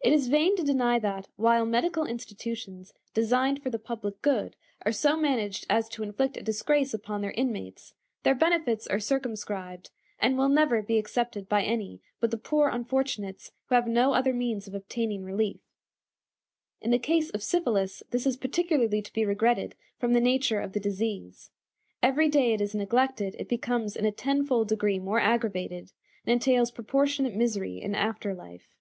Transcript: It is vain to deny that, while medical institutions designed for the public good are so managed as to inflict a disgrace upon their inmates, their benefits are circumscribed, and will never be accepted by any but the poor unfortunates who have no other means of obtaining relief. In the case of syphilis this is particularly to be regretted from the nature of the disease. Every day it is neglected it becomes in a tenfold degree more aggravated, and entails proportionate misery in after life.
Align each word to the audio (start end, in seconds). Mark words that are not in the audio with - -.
It 0.00 0.12
is 0.12 0.26
vain 0.26 0.56
to 0.56 0.64
deny 0.64 0.98
that, 0.98 1.28
while 1.36 1.64
medical 1.64 2.04
institutions 2.04 2.92
designed 3.14 3.62
for 3.62 3.70
the 3.70 3.78
public 3.78 4.20
good 4.20 4.56
are 4.84 4.90
so 4.90 5.16
managed 5.16 5.66
as 5.70 5.88
to 5.90 6.02
inflict 6.02 6.36
a 6.36 6.42
disgrace 6.42 6.92
upon 6.92 7.20
their 7.20 7.30
inmates, 7.30 7.94
their 8.24 8.34
benefits 8.34 8.88
are 8.88 8.98
circumscribed, 8.98 9.90
and 10.18 10.36
will 10.36 10.48
never 10.48 10.82
be 10.82 10.98
accepted 10.98 11.48
by 11.48 11.62
any 11.62 12.02
but 12.18 12.32
the 12.32 12.38
poor 12.38 12.70
unfortunates 12.70 13.52
who 13.66 13.76
have 13.76 13.86
no 13.86 14.14
other 14.14 14.32
means 14.34 14.66
of 14.66 14.74
obtaining 14.74 15.22
relief. 15.22 15.60
In 16.80 16.90
the 16.90 16.98
case 16.98 17.30
of 17.30 17.40
syphilis 17.40 18.02
this 18.10 18.26
is 18.26 18.36
particularly 18.36 19.00
to 19.00 19.12
be 19.12 19.24
regretted 19.24 19.76
from 19.96 20.12
the 20.12 20.20
nature 20.20 20.58
of 20.60 20.72
the 20.72 20.80
disease. 20.80 21.50
Every 22.02 22.28
day 22.28 22.52
it 22.52 22.60
is 22.60 22.74
neglected 22.74 23.36
it 23.38 23.48
becomes 23.48 23.94
in 23.94 24.06
a 24.06 24.10
tenfold 24.10 24.66
degree 24.66 24.98
more 24.98 25.20
aggravated, 25.20 25.92
and 26.26 26.32
entails 26.32 26.72
proportionate 26.72 27.36
misery 27.36 27.80
in 27.80 27.94
after 27.94 28.34
life. 28.34 28.74